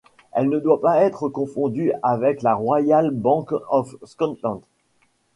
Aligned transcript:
Elle 0.31 0.49
ne 0.49 0.57
doit 0.57 0.81
pas 0.81 1.03
être 1.03 1.29
confondue 1.29 1.91
avec 2.01 2.41
la 2.41 2.55
Royal 2.55 3.11
Bank 3.11 3.51
of 3.69 3.95
Scotland. 4.03 4.61